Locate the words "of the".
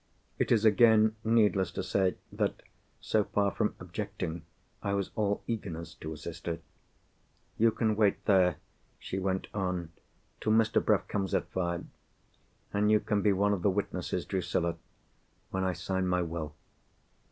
13.53-13.69